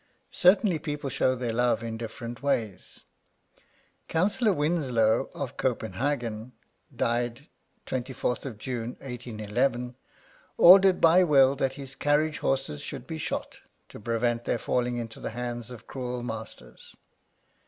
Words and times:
Certainly 0.31 0.79
people 0.79 1.11
show 1.11 1.35
their 1.35 1.53
love 1.53 1.83
in 1.83 1.95
different 1.95 2.41
ways. 2.41 3.03
Councillor 4.07 4.51
Winslow 4.51 5.29
of 5.35 5.57
Copenhagen 5.57 6.53
(d. 6.89 7.03
24th 7.85 8.57
June 8.57 8.97
181 8.99 9.53
1) 9.71 9.95
ordered 10.57 10.99
by 11.01 11.23
will 11.23 11.55
that 11.55 11.73
his 11.73 11.93
carriage 11.93 12.39
horses 12.39 12.81
should 12.81 13.05
be 13.05 13.19
shot, 13.19 13.59
to 13.89 13.99
prevent 13.99 14.45
their 14.45 14.57
falling 14.57 14.97
into 14.97 15.19
the 15.19 15.29
hands 15.37 15.69
of 15.69 15.85
cruel 15.85 16.23
masters. 16.23 16.95